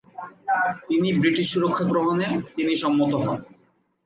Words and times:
তিনি 0.87 1.07
ব্রিটিশ 1.19 1.47
সুরক্ষা 1.51 1.85
গ্রহণে 1.85 2.25
তিনি 2.55 2.73
সম্মত 2.75 3.11
হন। 3.23 3.37